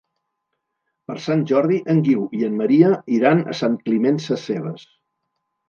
Per 1.11 1.17
Sant 1.25 1.43
Jordi 1.51 1.77
en 1.95 1.99
Guiu 2.09 2.25
i 2.39 2.43
en 2.49 2.57
Maria 2.63 2.91
iran 3.21 3.47
a 3.55 3.57
Sant 3.63 3.79
Climent 3.87 4.21
Sescebes. 4.29 4.91